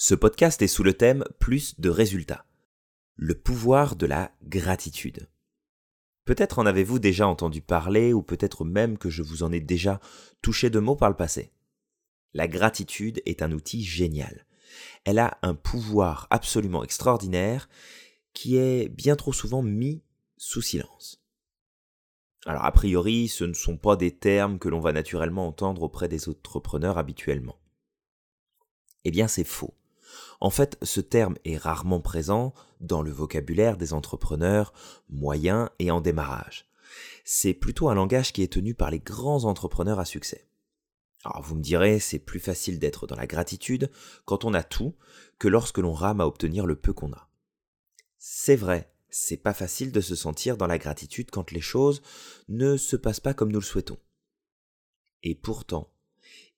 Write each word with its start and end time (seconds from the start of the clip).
Ce 0.00 0.14
podcast 0.14 0.62
est 0.62 0.68
sous 0.68 0.84
le 0.84 0.92
thème 0.92 1.24
Plus 1.40 1.80
de 1.80 1.90
résultats. 1.90 2.46
Le 3.16 3.34
pouvoir 3.34 3.96
de 3.96 4.06
la 4.06 4.30
gratitude. 4.44 5.28
Peut-être 6.24 6.60
en 6.60 6.66
avez-vous 6.66 7.00
déjà 7.00 7.26
entendu 7.26 7.62
parler 7.62 8.12
ou 8.12 8.22
peut-être 8.22 8.64
même 8.64 8.96
que 8.96 9.10
je 9.10 9.24
vous 9.24 9.42
en 9.42 9.50
ai 9.50 9.58
déjà 9.58 9.98
touché 10.40 10.70
de 10.70 10.78
mots 10.78 10.94
par 10.94 11.08
le 11.08 11.16
passé. 11.16 11.50
La 12.32 12.46
gratitude 12.46 13.20
est 13.26 13.42
un 13.42 13.50
outil 13.50 13.82
génial. 13.82 14.46
Elle 15.04 15.18
a 15.18 15.36
un 15.42 15.54
pouvoir 15.54 16.28
absolument 16.30 16.84
extraordinaire 16.84 17.68
qui 18.34 18.56
est 18.56 18.88
bien 18.88 19.16
trop 19.16 19.32
souvent 19.32 19.62
mis 19.62 20.04
sous 20.36 20.62
silence. 20.62 21.24
Alors 22.46 22.64
a 22.64 22.70
priori, 22.70 23.26
ce 23.26 23.42
ne 23.42 23.52
sont 23.52 23.76
pas 23.76 23.96
des 23.96 24.12
termes 24.12 24.60
que 24.60 24.68
l'on 24.68 24.78
va 24.78 24.92
naturellement 24.92 25.48
entendre 25.48 25.82
auprès 25.82 26.06
des 26.06 26.28
entrepreneurs 26.28 26.98
habituellement. 26.98 27.58
Eh 29.04 29.10
bien 29.10 29.26
c'est 29.26 29.42
faux. 29.42 29.74
En 30.40 30.50
fait, 30.50 30.78
ce 30.82 31.00
terme 31.00 31.36
est 31.44 31.56
rarement 31.56 32.00
présent 32.00 32.54
dans 32.80 33.02
le 33.02 33.10
vocabulaire 33.10 33.76
des 33.76 33.92
entrepreneurs 33.92 34.72
moyens 35.08 35.68
et 35.78 35.90
en 35.90 36.00
démarrage. 36.00 36.70
C'est 37.24 37.54
plutôt 37.54 37.88
un 37.88 37.94
langage 37.94 38.32
qui 38.32 38.42
est 38.42 38.52
tenu 38.52 38.74
par 38.74 38.90
les 38.90 39.00
grands 39.00 39.44
entrepreneurs 39.44 39.98
à 39.98 40.04
succès. 40.04 40.48
Alors 41.24 41.42
vous 41.42 41.56
me 41.56 41.62
direz, 41.62 41.98
c'est 41.98 42.20
plus 42.20 42.38
facile 42.38 42.78
d'être 42.78 43.06
dans 43.06 43.16
la 43.16 43.26
gratitude 43.26 43.90
quand 44.24 44.44
on 44.44 44.54
a 44.54 44.62
tout 44.62 44.94
que 45.38 45.48
lorsque 45.48 45.78
l'on 45.78 45.92
rame 45.92 46.20
à 46.20 46.26
obtenir 46.26 46.66
le 46.66 46.76
peu 46.76 46.92
qu'on 46.92 47.12
a. 47.12 47.28
C'est 48.18 48.56
vrai, 48.56 48.92
c'est 49.10 49.36
pas 49.36 49.54
facile 49.54 49.90
de 49.90 50.00
se 50.00 50.14
sentir 50.14 50.56
dans 50.56 50.66
la 50.66 50.78
gratitude 50.78 51.30
quand 51.30 51.50
les 51.50 51.60
choses 51.60 52.02
ne 52.48 52.76
se 52.76 52.96
passent 52.96 53.20
pas 53.20 53.34
comme 53.34 53.50
nous 53.50 53.60
le 53.60 53.64
souhaitons. 53.64 53.98
Et 55.22 55.34
pourtant, 55.34 55.90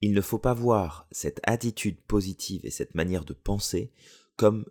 il 0.01 0.13
ne 0.13 0.21
faut 0.21 0.39
pas 0.39 0.55
voir 0.55 1.07
cette 1.11 1.41
attitude 1.45 2.01
positive 2.01 2.65
et 2.65 2.71
cette 2.71 2.95
manière 2.95 3.25
de 3.25 3.35
penser 3.35 3.93
comme 4.37 4.65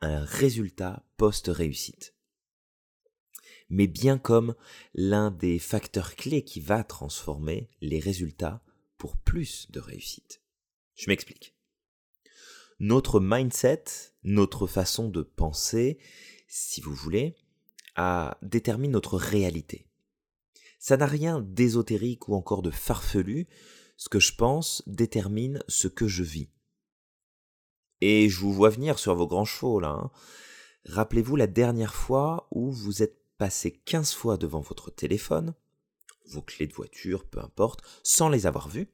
un 0.00 0.24
résultat 0.24 1.04
post-réussite, 1.16 2.14
mais 3.68 3.86
bien 3.86 4.18
comme 4.18 4.54
l'un 4.94 5.30
des 5.30 5.58
facteurs 5.58 6.16
clés 6.16 6.42
qui 6.42 6.60
va 6.60 6.84
transformer 6.84 7.70
les 7.80 8.00
résultats 8.00 8.62
pour 8.98 9.16
plus 9.16 9.70
de 9.70 9.80
réussite. 9.80 10.42
Je 10.96 11.08
m'explique. 11.08 11.54
Notre 12.80 13.20
mindset, 13.20 13.84
notre 14.24 14.66
façon 14.66 15.08
de 15.08 15.22
penser, 15.22 15.98
si 16.48 16.80
vous 16.80 16.94
voulez, 16.94 17.36
a, 17.94 18.36
détermine 18.42 18.90
notre 18.90 19.16
réalité. 19.16 19.86
Ça 20.78 20.96
n'a 20.96 21.06
rien 21.06 21.40
d'ésotérique 21.40 22.28
ou 22.28 22.34
encore 22.34 22.62
de 22.62 22.70
farfelu, 22.70 23.46
ce 23.96 24.08
que 24.08 24.20
je 24.20 24.34
pense 24.34 24.82
détermine 24.86 25.62
ce 25.68 25.88
que 25.88 26.08
je 26.08 26.22
vis. 26.22 26.48
Et 28.00 28.28
je 28.28 28.40
vous 28.40 28.52
vois 28.52 28.70
venir 28.70 28.98
sur 28.98 29.14
vos 29.14 29.26
grands 29.26 29.44
chevaux 29.44 29.80
là. 29.80 29.90
Hein. 29.90 30.10
Rappelez-vous 30.86 31.36
la 31.36 31.46
dernière 31.46 31.94
fois 31.94 32.48
où 32.50 32.70
vous 32.70 33.02
êtes 33.02 33.18
passé 33.38 33.72
15 33.72 34.12
fois 34.12 34.36
devant 34.36 34.60
votre 34.60 34.90
téléphone, 34.90 35.54
vos 36.26 36.42
clés 36.42 36.66
de 36.66 36.74
voiture, 36.74 37.24
peu 37.24 37.40
importe, 37.40 37.80
sans 38.02 38.28
les 38.28 38.46
avoir 38.46 38.68
vues, 38.68 38.88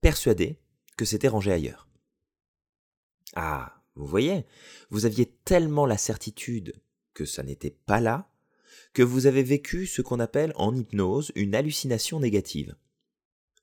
persuadé 0.00 0.60
que 0.96 1.04
c'était 1.04 1.28
rangé 1.28 1.52
ailleurs. 1.52 1.88
Ah, 3.34 3.82
vous 3.94 4.06
voyez, 4.06 4.44
vous 4.90 5.06
aviez 5.06 5.26
tellement 5.44 5.86
la 5.86 5.98
certitude 5.98 6.74
que 7.14 7.24
ça 7.24 7.42
n'était 7.42 7.70
pas 7.70 8.00
là, 8.00 8.30
que 8.92 9.02
vous 9.02 9.26
avez 9.26 9.42
vécu 9.42 9.86
ce 9.86 10.02
qu'on 10.02 10.20
appelle 10.20 10.52
en 10.56 10.74
hypnose 10.74 11.32
une 11.34 11.54
hallucination 11.54 12.20
négative 12.20 12.76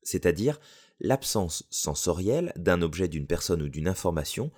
c'est-à-dire 0.03 0.59
l'absence 0.99 1.65
sensorielle 1.69 2.53
d'un 2.55 2.81
objet, 2.81 3.07
d'une 3.07 3.27
personne 3.27 3.61
ou 3.61 3.69
d'une 3.69 3.87
information, 3.87 4.51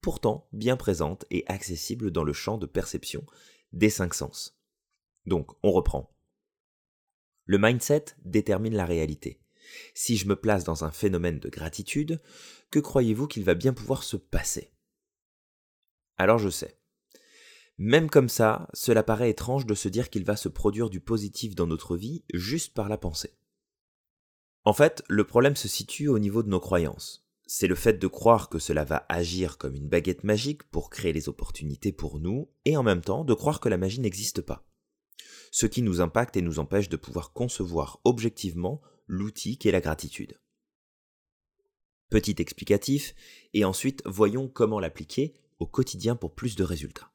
pourtant 0.00 0.48
bien 0.52 0.76
présente 0.76 1.24
et 1.30 1.44
accessible 1.46 2.10
dans 2.10 2.24
le 2.24 2.32
champ 2.32 2.58
de 2.58 2.66
perception 2.66 3.24
des 3.72 3.90
cinq 3.90 4.14
sens. 4.14 4.58
Donc, 5.26 5.52
on 5.62 5.70
reprend. 5.70 6.14
Le 7.44 7.58
mindset 7.58 8.06
détermine 8.24 8.74
la 8.74 8.86
réalité. 8.86 9.40
Si 9.94 10.16
je 10.16 10.26
me 10.26 10.36
place 10.36 10.64
dans 10.64 10.84
un 10.84 10.90
phénomène 10.90 11.38
de 11.38 11.48
gratitude, 11.48 12.20
que 12.70 12.78
croyez-vous 12.78 13.26
qu'il 13.26 13.44
va 13.44 13.54
bien 13.54 13.72
pouvoir 13.72 14.02
se 14.02 14.16
passer? 14.16 14.72
Alors 16.16 16.38
je 16.38 16.48
sais. 16.48 16.78
Même 17.78 18.10
comme 18.10 18.28
ça, 18.28 18.68
cela 18.74 19.02
paraît 19.02 19.30
étrange 19.30 19.66
de 19.66 19.74
se 19.74 19.88
dire 19.88 20.10
qu'il 20.10 20.24
va 20.24 20.36
se 20.36 20.48
produire 20.48 20.90
du 20.90 21.00
positif 21.00 21.54
dans 21.54 21.66
notre 21.66 21.96
vie 21.96 22.24
juste 22.34 22.74
par 22.74 22.88
la 22.88 22.98
pensée. 22.98 23.34
En 24.64 24.72
fait, 24.72 25.02
le 25.08 25.24
problème 25.24 25.56
se 25.56 25.68
situe 25.68 26.08
au 26.08 26.18
niveau 26.18 26.42
de 26.42 26.48
nos 26.48 26.60
croyances. 26.60 27.26
C'est 27.46 27.66
le 27.66 27.74
fait 27.74 27.94
de 27.94 28.06
croire 28.06 28.48
que 28.48 28.58
cela 28.58 28.84
va 28.84 29.06
agir 29.08 29.58
comme 29.58 29.74
une 29.74 29.88
baguette 29.88 30.22
magique 30.22 30.62
pour 30.64 30.90
créer 30.90 31.12
les 31.12 31.28
opportunités 31.28 31.92
pour 31.92 32.20
nous, 32.20 32.48
et 32.64 32.76
en 32.76 32.82
même 32.82 33.00
temps 33.00 33.24
de 33.24 33.34
croire 33.34 33.60
que 33.60 33.68
la 33.68 33.78
magie 33.78 34.00
n'existe 34.00 34.42
pas. 34.42 34.64
Ce 35.50 35.66
qui 35.66 35.82
nous 35.82 36.00
impacte 36.00 36.36
et 36.36 36.42
nous 36.42 36.58
empêche 36.58 36.88
de 36.88 36.96
pouvoir 36.96 37.32
concevoir 37.32 38.00
objectivement 38.04 38.80
l'outil 39.06 39.58
qu'est 39.58 39.72
la 39.72 39.80
gratitude. 39.80 40.38
Petit 42.08 42.36
explicatif, 42.38 43.14
et 43.54 43.64
ensuite 43.64 44.02
voyons 44.04 44.46
comment 44.46 44.78
l'appliquer 44.78 45.34
au 45.58 45.66
quotidien 45.66 46.16
pour 46.16 46.34
plus 46.34 46.54
de 46.54 46.64
résultats. 46.64 47.12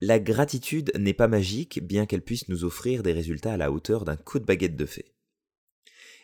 La 0.00 0.18
gratitude 0.18 0.92
n'est 0.96 1.14
pas 1.14 1.28
magique, 1.28 1.82
bien 1.82 2.06
qu'elle 2.06 2.22
puisse 2.22 2.48
nous 2.48 2.64
offrir 2.64 3.02
des 3.02 3.12
résultats 3.12 3.54
à 3.54 3.56
la 3.56 3.72
hauteur 3.72 4.04
d'un 4.04 4.16
coup 4.16 4.38
de 4.38 4.44
baguette 4.44 4.76
de 4.76 4.86
fée. 4.86 5.14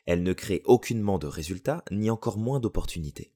Elle 0.07 0.23
ne 0.23 0.33
crée 0.33 0.63
aucunement 0.65 1.19
de 1.19 1.27
résultats, 1.27 1.85
ni 1.91 2.11
encore 2.11 2.39
moins 2.39 2.61
d'opportunités. 2.61 3.33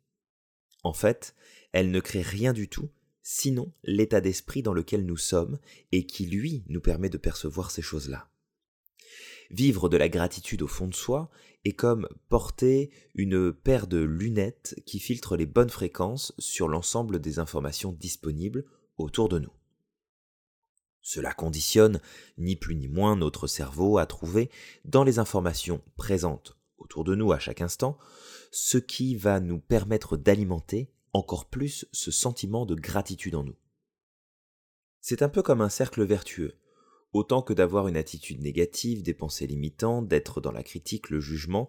En 0.84 0.92
fait, 0.92 1.34
elle 1.72 1.90
ne 1.90 2.00
crée 2.00 2.22
rien 2.22 2.52
du 2.52 2.68
tout, 2.68 2.90
sinon 3.22 3.72
l'état 3.82 4.20
d'esprit 4.20 4.62
dans 4.62 4.72
lequel 4.72 5.04
nous 5.04 5.16
sommes 5.16 5.58
et 5.92 6.06
qui, 6.06 6.26
lui, 6.26 6.64
nous 6.68 6.80
permet 6.80 7.10
de 7.10 7.18
percevoir 7.18 7.70
ces 7.70 7.82
choses-là. 7.82 8.30
Vivre 9.50 9.88
de 9.88 9.96
la 9.96 10.10
gratitude 10.10 10.62
au 10.62 10.66
fond 10.66 10.88
de 10.88 10.94
soi 10.94 11.30
est 11.64 11.72
comme 11.72 12.06
porter 12.28 12.90
une 13.14 13.52
paire 13.52 13.86
de 13.86 13.98
lunettes 13.98 14.80
qui 14.84 14.98
filtrent 14.98 15.36
les 15.36 15.46
bonnes 15.46 15.70
fréquences 15.70 16.34
sur 16.38 16.68
l'ensemble 16.68 17.18
des 17.18 17.38
informations 17.38 17.92
disponibles 17.92 18.66
autour 18.98 19.28
de 19.30 19.38
nous. 19.38 19.52
Cela 21.00 21.32
conditionne 21.32 22.00
ni 22.36 22.56
plus 22.56 22.76
ni 22.76 22.88
moins 22.88 23.16
notre 23.16 23.46
cerveau 23.46 23.96
à 23.96 24.04
trouver 24.04 24.50
dans 24.84 25.04
les 25.04 25.18
informations 25.18 25.82
présentes 25.96 26.57
autour 26.88 27.04
de 27.04 27.14
nous 27.14 27.32
à 27.32 27.38
chaque 27.38 27.60
instant, 27.60 27.98
ce 28.50 28.78
qui 28.78 29.14
va 29.14 29.40
nous 29.40 29.60
permettre 29.60 30.16
d'alimenter 30.16 30.90
encore 31.12 31.50
plus 31.50 31.86
ce 31.92 32.10
sentiment 32.10 32.64
de 32.64 32.74
gratitude 32.74 33.34
en 33.34 33.44
nous. 33.44 33.56
C'est 35.02 35.20
un 35.20 35.28
peu 35.28 35.42
comme 35.42 35.60
un 35.60 35.68
cercle 35.68 36.02
vertueux. 36.04 36.56
Autant 37.12 37.42
que 37.42 37.52
d'avoir 37.52 37.88
une 37.88 37.96
attitude 37.96 38.40
négative, 38.40 39.02
des 39.02 39.14
pensées 39.14 39.46
limitantes, 39.46 40.08
d'être 40.08 40.40
dans 40.40 40.52
la 40.52 40.62
critique, 40.62 41.10
le 41.10 41.20
jugement, 41.20 41.68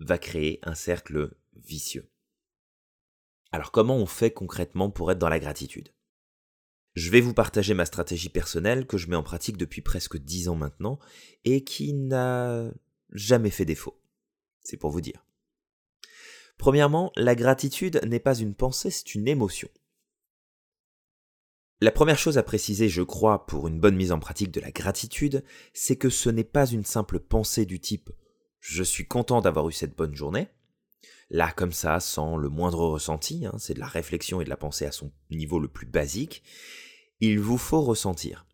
va 0.00 0.18
créer 0.18 0.58
un 0.62 0.74
cercle 0.74 1.36
vicieux. 1.54 2.10
Alors 3.52 3.70
comment 3.70 3.96
on 3.96 4.06
fait 4.06 4.32
concrètement 4.32 4.90
pour 4.90 5.12
être 5.12 5.18
dans 5.18 5.28
la 5.28 5.40
gratitude? 5.40 5.92
Je 6.94 7.10
vais 7.10 7.20
vous 7.20 7.34
partager 7.34 7.74
ma 7.74 7.86
stratégie 7.86 8.28
personnelle 8.28 8.86
que 8.86 8.98
je 8.98 9.08
mets 9.08 9.16
en 9.16 9.22
pratique 9.22 9.56
depuis 9.56 9.82
presque 9.82 10.18
dix 10.18 10.48
ans 10.48 10.56
maintenant 10.56 10.98
et 11.44 11.64
qui 11.64 11.92
n'a 11.94 12.70
jamais 13.12 13.50
fait 13.50 13.64
défaut. 13.64 14.01
C'est 14.62 14.76
pour 14.76 14.90
vous 14.90 15.00
dire. 15.00 15.24
Premièrement, 16.58 17.12
la 17.16 17.34
gratitude 17.34 18.00
n'est 18.06 18.20
pas 18.20 18.34
une 18.34 18.54
pensée, 18.54 18.90
c'est 18.90 19.14
une 19.14 19.28
émotion. 19.28 19.68
La 21.80 21.90
première 21.90 22.18
chose 22.18 22.38
à 22.38 22.44
préciser, 22.44 22.88
je 22.88 23.02
crois, 23.02 23.46
pour 23.46 23.66
une 23.66 23.80
bonne 23.80 23.96
mise 23.96 24.12
en 24.12 24.20
pratique 24.20 24.52
de 24.52 24.60
la 24.60 24.70
gratitude, 24.70 25.44
c'est 25.72 25.96
que 25.96 26.10
ce 26.10 26.30
n'est 26.30 26.44
pas 26.44 26.66
une 26.66 26.84
simple 26.84 27.18
pensée 27.18 27.66
du 27.66 27.80
type 27.80 28.10
je 28.62 28.84
suis 28.84 29.06
content 29.06 29.40
d'avoir 29.40 29.68
eu 29.68 29.72
cette 29.72 29.96
bonne 29.96 30.14
journée. 30.14 30.48
Là, 31.30 31.50
comme 31.50 31.72
ça, 31.72 31.98
sans 31.98 32.36
le 32.36 32.48
moindre 32.48 32.86
ressenti, 32.86 33.44
hein, 33.44 33.56
c'est 33.58 33.74
de 33.74 33.80
la 33.80 33.86
réflexion 33.86 34.40
et 34.40 34.44
de 34.44 34.50
la 34.50 34.56
pensée 34.56 34.86
à 34.86 34.92
son 34.92 35.12
niveau 35.30 35.58
le 35.58 35.68
plus 35.68 35.86
basique. 35.86 36.44
Il 37.20 37.40
vous 37.40 37.58
faut 37.58 37.82
ressentir. 37.82 38.46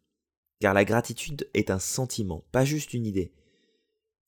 Car 0.61 0.73
la 0.73 0.87
gratitude 0.87 1.49
est 1.53 1.71
un 1.71 1.79
sentiment, 1.79 2.45
pas 2.53 2.65
juste 2.65 2.95
une 2.95 3.05
idée. 3.05 3.33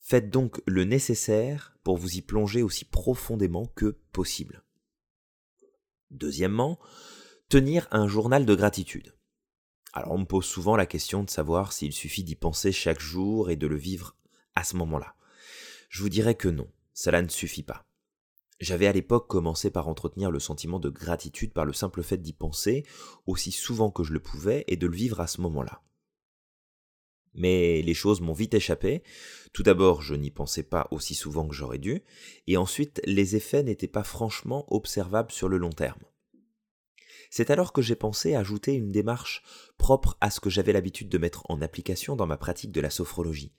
Faites 0.01 0.31
donc 0.31 0.61
le 0.67 0.85
nécessaire 0.85 1.77
pour 1.85 1.97
vous 1.97 2.17
y 2.17 2.23
plonger 2.23 2.63
aussi 2.63 2.85
profondément 2.85 3.67
que 3.67 3.99
possible. 4.13 4.65
Deuxièmement, 6.11 6.79
tenir 7.49 7.87
un 7.91 8.09
journal 8.09 8.47
de 8.47 8.55
gratitude. 8.55 9.15
Alors 9.93 10.13
on 10.13 10.19
me 10.19 10.25
pose 10.25 10.45
souvent 10.45 10.77
la 10.77 10.87
question 10.87 11.23
de 11.23 11.31
savoir 11.31 11.73
s'il 11.73 11.93
suffit 11.93 12.25
d'y 12.25 12.37
penser 12.37 12.73
chaque 12.73 13.01
jour 13.01 13.51
et 13.51 13.57
de 13.57 13.67
le 13.67 13.77
vivre 13.77 14.17
à 14.55 14.65
ce 14.65 14.77
moment-là. 14.77 15.15
Je 15.89 16.03
vous 16.03 16.09
dirais 16.09 16.35
que 16.35 16.49
non, 16.49 16.71
cela 16.95 17.23
ne 17.23 17.29
suffit 17.29 17.63
pas. 17.63 17.87
J'avais 18.61 18.87
à 18.87 18.93
l'époque 18.93 19.27
commencé 19.27 19.71
par 19.71 19.89
entretenir 19.89 20.31
le 20.31 20.39
sentiment 20.39 20.79
de 20.79 20.91
gratitude 20.91 21.53
par 21.53 21.65
le 21.65 21.73
simple 21.73 22.03
fait 22.03 22.19
d'y 22.19 22.33
penser 22.33 22.85
aussi 23.27 23.53
souvent 23.53 23.91
que 23.91 24.05
je 24.05 24.13
le 24.13 24.21
pouvais 24.21 24.65
et 24.69 24.77
de 24.77 24.87
le 24.87 24.95
vivre 24.95 25.21
à 25.21 25.27
ce 25.27 25.41
moment-là. 25.41 25.83
Mais 27.35 27.83
les 27.83 27.95
choses 27.95 28.21
m'ont 28.21 28.33
vite 28.33 28.55
échappé. 28.55 29.03
Tout 29.53 29.63
d'abord, 29.63 30.03
je 30.03 30.15
n'y 30.15 30.31
pensais 30.31 30.63
pas 30.63 30.89
aussi 30.91 31.15
souvent 31.15 31.47
que 31.47 31.55
j'aurais 31.55 31.79
dû, 31.79 32.03
et 32.47 32.57
ensuite, 32.57 33.01
les 33.05 33.37
effets 33.37 33.63
n'étaient 33.63 33.87
pas 33.87 34.05
franchement 34.05 34.67
observables 34.73 35.33
sur 35.33 35.49
le 35.49 35.59
long 35.59 35.71
terme. 35.71 36.03
C'est 37.31 37.51
alors 37.51 37.73
que 37.73 37.83
j'ai 37.83 37.95
pensé 37.95 38.35
ajouter 38.35 38.75
une 38.75 38.91
démarche 38.91 39.43
propre 39.79 40.19
à 40.21 40.31
ce 40.31 40.41
que 40.41 40.51
j'avais 40.51 40.73
l'habitude 40.73 41.09
de 41.09 41.19
mettre 41.19 41.45
en 41.49 41.63
application 41.63 42.17
dans 42.17 42.27
ma 42.27 42.37
pratique 42.37 42.73
de 42.73 42.81
la 42.81 42.91
sophrologie. 42.91 43.53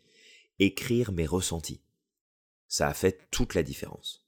Écrire 0.60 1.14
mes 1.14 1.26
ressentis. 1.26 1.82
Ça 2.68 2.88
a 2.88 2.94
fait 2.94 3.30
toute 3.32 3.56
la 3.56 3.64
différence. 3.64 4.28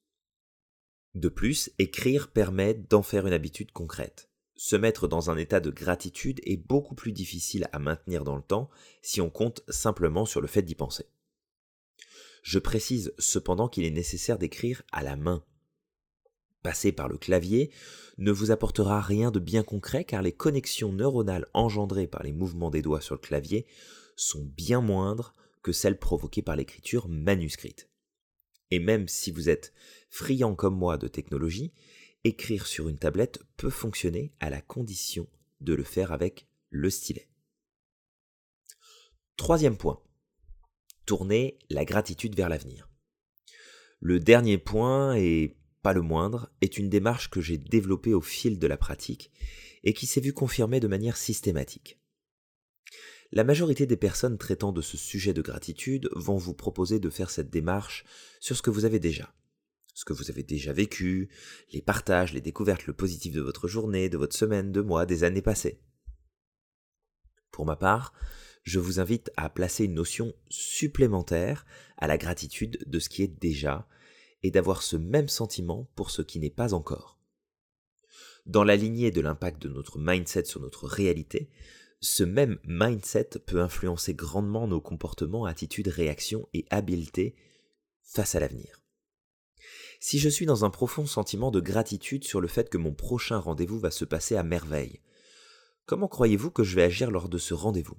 De 1.13 1.29
plus, 1.29 1.71
écrire 1.77 2.31
permet 2.31 2.73
d'en 2.73 3.03
faire 3.03 3.27
une 3.27 3.33
habitude 3.33 3.71
concrète. 3.71 4.29
Se 4.55 4.75
mettre 4.75 5.07
dans 5.07 5.29
un 5.29 5.37
état 5.37 5.59
de 5.59 5.71
gratitude 5.71 6.39
est 6.45 6.57
beaucoup 6.57 6.95
plus 6.95 7.11
difficile 7.11 7.67
à 7.71 7.79
maintenir 7.79 8.23
dans 8.23 8.35
le 8.35 8.43
temps 8.43 8.69
si 9.01 9.19
on 9.19 9.29
compte 9.29 9.63
simplement 9.67 10.25
sur 10.25 10.41
le 10.41 10.47
fait 10.47 10.61
d'y 10.61 10.75
penser. 10.75 11.05
Je 12.43 12.59
précise 12.59 13.13
cependant 13.17 13.67
qu'il 13.67 13.85
est 13.85 13.89
nécessaire 13.89 14.37
d'écrire 14.37 14.83
à 14.91 15.01
la 15.01 15.15
main. 15.15 15.43
Passer 16.61 16.91
par 16.91 17.07
le 17.09 17.17
clavier 17.17 17.71
ne 18.17 18.31
vous 18.31 18.51
apportera 18.51 19.01
rien 19.01 19.31
de 19.31 19.39
bien 19.39 19.63
concret 19.63 20.05
car 20.05 20.21
les 20.21 20.31
connexions 20.31 20.93
neuronales 20.93 21.47
engendrées 21.53 22.07
par 22.07 22.23
les 22.23 22.31
mouvements 22.31 22.69
des 22.69 22.81
doigts 22.81 23.01
sur 23.01 23.15
le 23.15 23.21
clavier 23.21 23.65
sont 24.15 24.43
bien 24.55 24.81
moindres 24.81 25.33
que 25.61 25.71
celles 25.71 25.97
provoquées 25.97 26.41
par 26.41 26.55
l'écriture 26.55 27.07
manuscrite. 27.07 27.89
Et 28.71 28.79
même 28.79 29.07
si 29.07 29.31
vous 29.31 29.49
êtes 29.49 29.73
friand 30.09 30.55
comme 30.55 30.77
moi 30.77 30.97
de 30.97 31.07
technologie, 31.07 31.73
écrire 32.23 32.67
sur 32.67 32.89
une 32.89 32.97
tablette 32.97 33.39
peut 33.57 33.69
fonctionner 33.69 34.33
à 34.39 34.49
la 34.49 34.61
condition 34.61 35.27
de 35.61 35.73
le 35.73 35.83
faire 35.83 36.11
avec 36.11 36.47
le 36.69 36.89
stylet. 36.89 37.29
Troisième 39.37 39.77
point. 39.77 40.01
Tourner 41.05 41.59
la 41.69 41.85
gratitude 41.85 42.35
vers 42.35 42.49
l'avenir. 42.49 42.89
Le 43.99 44.19
dernier 44.19 44.57
point, 44.57 45.15
et 45.15 45.57
pas 45.81 45.93
le 45.93 46.01
moindre, 46.01 46.49
est 46.61 46.77
une 46.77 46.89
démarche 46.89 47.29
que 47.29 47.41
j'ai 47.41 47.57
développée 47.57 48.13
au 48.13 48.21
fil 48.21 48.59
de 48.59 48.67
la 48.67 48.77
pratique 48.77 49.31
et 49.83 49.93
qui 49.93 50.05
s'est 50.05 50.21
vue 50.21 50.33
confirmée 50.33 50.79
de 50.79 50.87
manière 50.87 51.17
systématique. 51.17 51.99
La 53.31 53.43
majorité 53.43 53.85
des 53.85 53.97
personnes 53.97 54.37
traitant 54.37 54.71
de 54.71 54.81
ce 54.81 54.95
sujet 54.95 55.33
de 55.33 55.41
gratitude 55.41 56.09
vont 56.13 56.37
vous 56.37 56.53
proposer 56.53 56.99
de 56.99 57.09
faire 57.09 57.31
cette 57.31 57.49
démarche 57.49 58.05
sur 58.39 58.55
ce 58.55 58.61
que 58.61 58.69
vous 58.69 58.85
avez 58.85 58.99
déjà. 58.99 59.33
Ce 59.93 60.05
que 60.05 60.13
vous 60.13 60.31
avez 60.31 60.43
déjà 60.43 60.73
vécu, 60.73 61.29
les 61.71 61.81
partages, 61.81 62.33
les 62.33 62.41
découvertes, 62.41 62.87
le 62.87 62.93
positif 62.93 63.33
de 63.33 63.41
votre 63.41 63.67
journée, 63.67 64.09
de 64.09 64.17
votre 64.17 64.35
semaine, 64.35 64.71
de 64.71 64.81
mois, 64.81 65.05
des 65.05 65.23
années 65.23 65.41
passées. 65.41 65.79
Pour 67.51 67.65
ma 67.65 67.75
part, 67.75 68.13
je 68.63 68.79
vous 68.79 68.99
invite 68.99 69.31
à 69.37 69.49
placer 69.49 69.85
une 69.85 69.93
notion 69.93 70.33
supplémentaire 70.49 71.65
à 71.97 72.07
la 72.07 72.17
gratitude 72.17 72.83
de 72.87 72.99
ce 72.99 73.09
qui 73.09 73.21
est 73.21 73.39
déjà 73.39 73.87
et 74.41 74.51
d'avoir 74.51 74.81
ce 74.81 74.97
même 74.97 75.29
sentiment 75.29 75.89
pour 75.95 76.09
ce 76.09 76.21
qui 76.21 76.39
n'est 76.39 76.49
pas 76.49 76.73
encore. 76.73 77.19
Dans 78.45 78.63
la 78.63 78.75
lignée 78.75 79.11
de 79.11 79.21
l'impact 79.21 79.61
de 79.61 79.69
notre 79.69 79.99
mindset 79.99 80.45
sur 80.45 80.59
notre 80.59 80.85
réalité, 80.85 81.49
ce 82.01 82.23
même 82.23 82.59
mindset 82.65 83.29
peut 83.45 83.61
influencer 83.61 84.13
grandement 84.13 84.67
nos 84.67 84.81
comportements, 84.81 85.45
attitudes, 85.45 85.87
réactions 85.87 86.49
et 86.53 86.65
habiletés 86.69 87.35
face 88.01 88.35
à 88.35 88.41
l'avenir. 88.41 88.82
Si 90.05 90.19
je 90.19 90.27
suis 90.27 90.45
dans 90.45 90.65
un 90.65 90.69
profond 90.69 91.05
sentiment 91.05 91.49
de 91.49 91.61
gratitude 91.61 92.25
sur 92.25 92.41
le 92.41 92.49
fait 92.49 92.69
que 92.69 92.77
mon 92.77 92.93
prochain 92.93 93.37
rendez-vous 93.37 93.79
va 93.79 93.89
se 93.89 94.03
passer 94.03 94.35
à 94.35 94.43
merveille, 94.43 94.99
comment 95.85 96.09
croyez-vous 96.09 96.51
que 96.51 96.65
je 96.65 96.75
vais 96.75 96.83
agir 96.83 97.09
lors 97.09 97.29
de 97.29 97.37
ce 97.37 97.53
rendez-vous? 97.53 97.95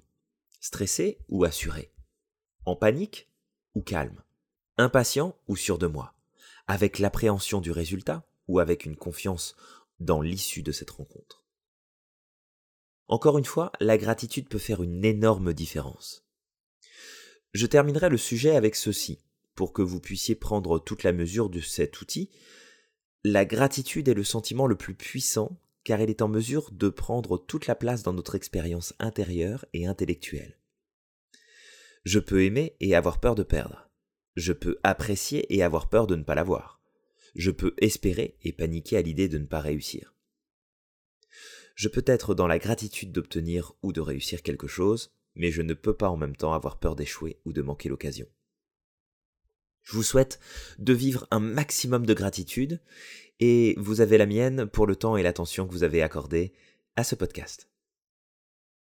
Stressé 0.59 1.17
ou 1.29 1.45
assuré? 1.45 1.91
En 2.63 2.75
panique 2.75 3.31
ou 3.73 3.81
calme? 3.81 4.21
Impatient 4.77 5.35
ou 5.47 5.55
sûr 5.55 5.79
de 5.79 5.87
moi? 5.87 6.13
Avec 6.67 6.99
l'appréhension 6.99 7.59
du 7.59 7.71
résultat 7.71 8.23
ou 8.47 8.59
avec 8.59 8.85
une 8.85 8.97
confiance 8.97 9.55
dans 9.99 10.21
l'issue 10.21 10.61
de 10.61 10.71
cette 10.71 10.91
rencontre? 10.91 11.43
Encore 13.07 13.39
une 13.39 13.45
fois, 13.45 13.71
la 13.79 13.97
gratitude 13.97 14.47
peut 14.47 14.59
faire 14.59 14.83
une 14.83 15.03
énorme 15.03 15.55
différence. 15.55 16.23
Je 17.53 17.65
terminerai 17.65 18.09
le 18.09 18.17
sujet 18.17 18.55
avec 18.55 18.75
ceci, 18.75 19.25
pour 19.55 19.73
que 19.73 19.81
vous 19.81 19.99
puissiez 19.99 20.35
prendre 20.35 20.79
toute 20.79 21.03
la 21.03 21.13
mesure 21.13 21.49
de 21.49 21.59
cet 21.59 22.01
outil. 22.01 22.29
La 23.23 23.45
gratitude 23.45 24.07
est 24.07 24.13
le 24.13 24.23
sentiment 24.23 24.67
le 24.67 24.75
plus 24.75 24.95
puissant 24.95 25.59
car 25.83 26.01
il 26.01 26.09
est 26.09 26.21
en 26.21 26.27
mesure 26.27 26.71
de 26.71 26.89
prendre 26.89 27.37
toute 27.37 27.67
la 27.67 27.75
place 27.75 28.03
dans 28.03 28.13
notre 28.13 28.35
expérience 28.35 28.93
intérieure 28.99 29.65
et 29.73 29.85
intellectuelle. 29.85 30.59
Je 32.03 32.19
peux 32.19 32.43
aimer 32.43 32.75
et 32.79 32.95
avoir 32.95 33.19
peur 33.19 33.35
de 33.35 33.43
perdre. 33.43 33.89
Je 34.35 34.51
peux 34.51 34.77
apprécier 34.83 35.53
et 35.55 35.63
avoir 35.63 35.89
peur 35.89 36.07
de 36.07 36.15
ne 36.15 36.23
pas 36.23 36.35
l'avoir. 36.35 36.81
Je 37.35 37.51
peux 37.51 37.73
espérer 37.77 38.37
et 38.43 38.51
paniquer 38.51 38.97
à 38.97 39.01
l'idée 39.01 39.27
de 39.27 39.37
ne 39.37 39.45
pas 39.45 39.59
réussir 39.59 40.15
je 41.75 41.89
peux 41.89 42.03
être 42.07 42.33
dans 42.33 42.47
la 42.47 42.57
gratitude 42.57 43.11
d'obtenir 43.11 43.73
ou 43.83 43.91
de 43.91 44.01
réussir 44.01 44.41
quelque 44.41 44.67
chose, 44.67 45.13
mais 45.35 45.51
je 45.51 45.61
ne 45.61 45.73
peux 45.73 45.95
pas 45.95 46.09
en 46.09 46.17
même 46.17 46.35
temps 46.35 46.53
avoir 46.53 46.79
peur 46.79 46.95
d'échouer 46.95 47.39
ou 47.43 47.51
de 47.51 47.61
manquer 47.61 47.89
l'occasion. 47.89 48.27
Je 49.85 49.93
vous 49.93 50.03
souhaite 50.03 50.39
de 50.79 50.93
vivre 50.93 51.27
un 51.31 51.39
maximum 51.39 52.05
de 52.05 52.13
gratitude 52.13 52.81
et 53.39 53.75
vous 53.77 54.01
avez 54.01 54.17
la 54.17 54.25
mienne 54.25 54.65
pour 54.65 54.87
le 54.87 54.95
temps 54.95 55.15
et 55.15 55.23
l'attention 55.23 55.67
que 55.67 55.71
vous 55.71 55.83
avez 55.83 56.01
accordé 56.01 56.53
à 56.95 57.03
ce 57.03 57.15
podcast. 57.15 57.69